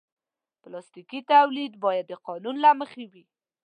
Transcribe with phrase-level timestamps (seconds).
[0.61, 3.25] پلاستيکي تولید باید د قانون له مخې وي.